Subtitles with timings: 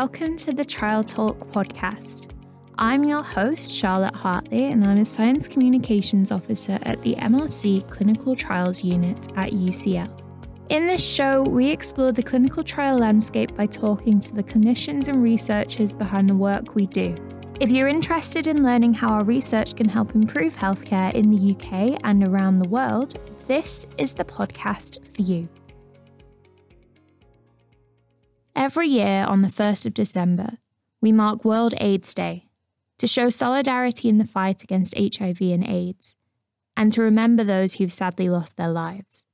[0.00, 2.28] Welcome to the Trial Talk podcast.
[2.76, 8.36] I'm your host, Charlotte Hartley, and I'm a Science Communications Officer at the MRC Clinical
[8.36, 10.10] Trials Unit at UCL.
[10.68, 15.22] In this show, we explore the clinical trial landscape by talking to the clinicians and
[15.22, 17.16] researchers behind the work we do.
[17.58, 21.98] If you're interested in learning how our research can help improve healthcare in the UK
[22.04, 25.48] and around the world, this is the podcast for you.
[28.56, 30.56] Every year on the 1st of December,
[31.02, 32.48] we mark World AIDS Day
[32.96, 36.16] to show solidarity in the fight against HIV and AIDS,
[36.74, 39.26] and to remember those who've sadly lost their lives.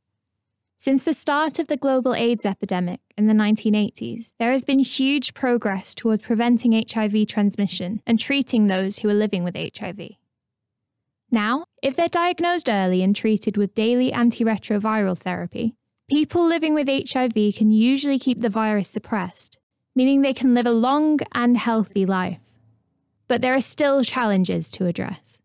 [0.77, 5.34] Since the start of the global AIDS epidemic in the 1980s, there has been huge
[5.34, 10.17] progress towards preventing HIV transmission and treating those who are living with HIV.
[11.31, 15.77] Now, if they're diagnosed early and treated with daily antiretroviral therapy,
[16.13, 19.57] People living with HIV can usually keep the virus suppressed,
[19.97, 22.53] meaning they can live a long and healthy life.
[23.29, 25.39] But there are still challenges to address.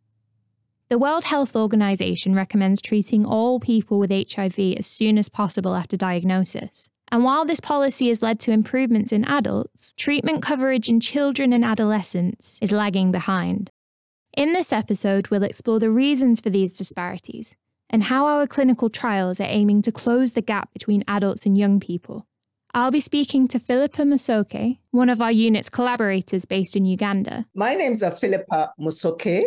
[0.89, 5.95] The World Health Organization recommends treating all people with HIV as soon as possible after
[5.95, 6.89] diagnosis.
[7.13, 11.63] And while this policy has led to improvements in adults, treatment coverage in children and
[11.63, 13.71] adolescents is lagging behind.
[14.35, 17.55] In this episode, we'll explore the reasons for these disparities
[17.89, 21.79] and how our clinical trials are aiming to close the gap between adults and young
[21.79, 22.27] people.
[22.73, 27.45] I'll be speaking to Philippa Musoke, one of our unit's collaborators based in Uganda.
[27.55, 29.43] My name's Philippa Musoke.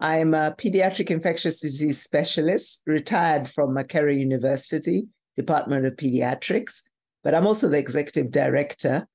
[0.00, 6.82] I'm a pediatric infectious disease specialist, retired from Makerere University, Department of Pediatrics,
[7.24, 9.08] but I'm also the executive director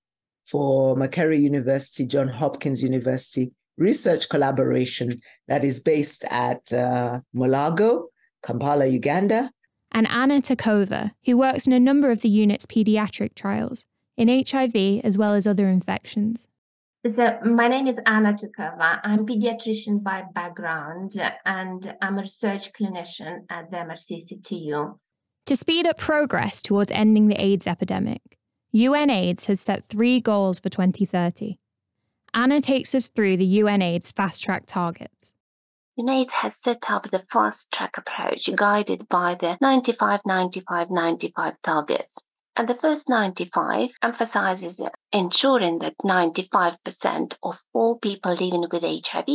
[0.46, 5.14] for Makerere University, John Hopkins University research collaboration
[5.48, 7.20] that is based at uh,
[8.44, 9.52] Kampala, Uganda.
[9.92, 13.86] And Anna Turkova, who works in a number of the unit's pediatric trials
[14.18, 16.48] in HIV as well as other infections.
[17.06, 19.02] So, my name is Anna Turkova.
[19.04, 21.14] I'm a pediatrician by background
[21.46, 24.98] and I'm a research clinician at the MRCCTU.
[25.48, 28.22] To speed up progress towards ending the AIDS epidemic,
[28.74, 31.60] UNAIDS has set three goals for 2030.
[32.34, 35.33] Anna takes us through the UNAIDS fast track targets.
[35.96, 42.18] UNAIDS has set up the fast track approach guided by the 95 95 95 targets.
[42.56, 44.82] And the first 95 emphasizes
[45.12, 49.28] ensuring that 95% of all people living with HIV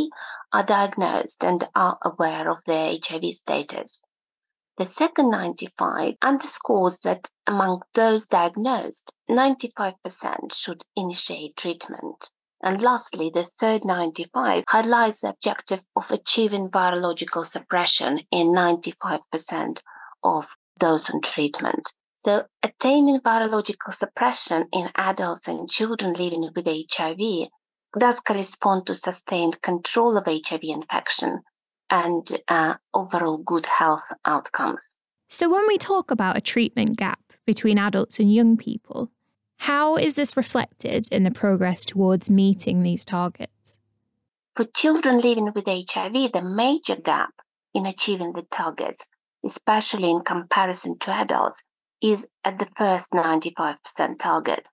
[0.52, 4.02] are diagnosed and are aware of their HIV status.
[4.78, 12.30] The second 95 underscores that among those diagnosed, 95% should initiate treatment.
[12.62, 19.80] And lastly, the third 95 highlights the objective of achieving virological suppression in 95%
[20.24, 20.46] of
[20.80, 21.88] those on treatment.
[22.16, 27.48] So, attaining virological suppression in adults and children living with HIV
[27.96, 31.40] does correspond to sustained control of HIV infection
[31.90, 34.96] and uh, overall good health outcomes.
[35.28, 39.12] So, when we talk about a treatment gap between adults and young people,
[39.58, 43.78] how is this reflected in the progress towards meeting these targets?
[44.54, 47.30] For children living with HIV, the major gap
[47.74, 49.04] in achieving the targets,
[49.44, 51.62] especially in comparison to adults,
[52.02, 53.76] is at the first 95%
[54.18, 54.66] target.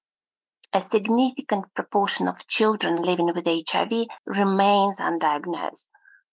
[0.71, 5.85] A significant proportion of children living with HIV remains undiagnosed,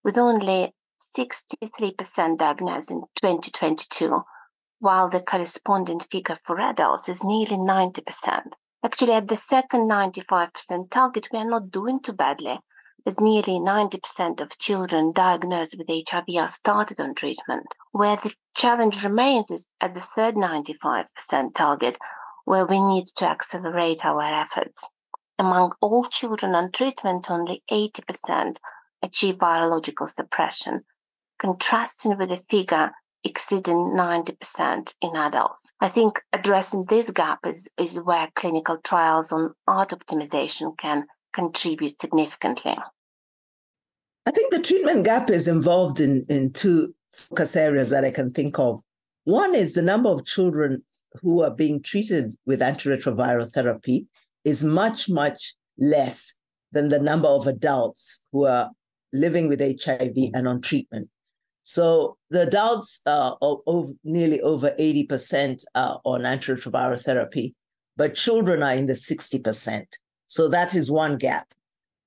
[0.05, 0.75] with only
[1.17, 4.23] 63% diagnosed in 2022
[4.83, 8.03] while the corresponding figure for adults is nearly 90%.
[8.85, 12.59] Actually, at the second 95% target, we are not doing too badly,
[13.07, 17.67] as nearly 90% of children diagnosed with HIV are started on treatment.
[17.93, 21.07] Where the challenge remains is at the third 95%
[21.55, 21.97] target,
[22.45, 24.81] where we need to accelerate our efforts.
[25.39, 28.57] Among all children on treatment, only 80%
[29.01, 30.81] achieve virological suppression,
[31.41, 32.91] contrasting with the figure
[33.25, 35.71] exceeding 90% in adults.
[35.81, 42.01] I think addressing this gap is, is where clinical trials on ART optimization can contribute
[42.01, 42.77] significantly.
[44.27, 48.33] I think the treatment gap is involved in, in two focus areas that I can
[48.33, 48.81] think of.
[49.25, 50.83] One is the number of children
[51.21, 54.07] who are being treated with antiretroviral therapy
[54.45, 56.35] is much, much less
[56.73, 58.71] than the number of adults who are
[59.13, 61.09] living with HIV and on treatment.
[61.65, 67.55] So the adults uh, are over, nearly over 80% uh, on antiretroviral therapy,
[67.97, 69.85] but children are in the 60%.
[70.27, 71.47] So that is one gap.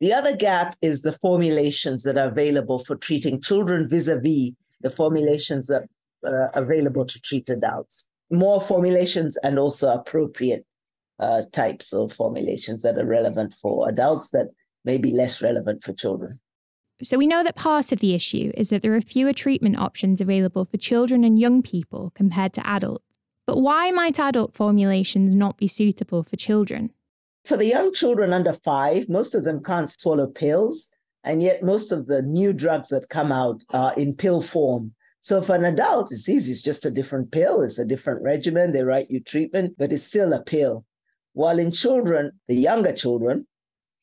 [0.01, 5.67] The other gap is the formulations that are available for treating children vis-a-vis the formulations
[5.67, 5.87] that
[6.23, 8.07] are available to treat adults.
[8.29, 10.65] More formulations and also appropriate.
[11.19, 14.47] uh, types of formulations that are relevant for adults that
[14.83, 16.39] may be less relevant for children.
[17.03, 20.21] So, we know that part of the issue is that there are fewer treatment options
[20.21, 23.17] available for children and young people compared to adults.
[23.45, 26.91] But why might adult formulations not be suitable for children?
[27.43, 30.87] For the young children under five, most of them can't swallow pills.
[31.23, 34.93] And yet, most of the new drugs that come out are in pill form.
[35.19, 36.53] So, for an adult, it's easy.
[36.53, 38.71] It's just a different pill, it's a different regimen.
[38.71, 40.85] They write you treatment, but it's still a pill.
[41.33, 43.47] While in children, the younger children,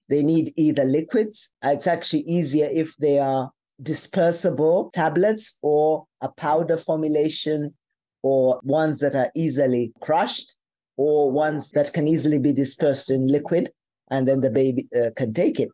[0.08, 1.54] they need either liquids.
[1.62, 3.50] It's actually easier if they are
[3.82, 7.74] dispersible tablets or a powder formulation
[8.22, 10.58] or ones that are easily crushed
[10.96, 13.70] or ones that can easily be dispersed in liquid
[14.10, 15.70] and then the baby uh, can take it.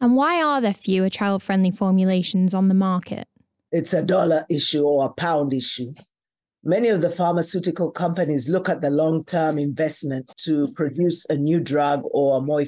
[0.00, 3.26] And why are there fewer child friendly formulations on the market?
[3.72, 5.92] It's a dollar issue or a pound issue.
[6.62, 11.60] Many of the pharmaceutical companies look at the long term investment to produce a new
[11.60, 12.60] drug or a more